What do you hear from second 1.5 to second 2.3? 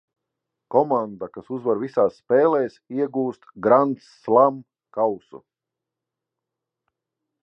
uzvar visās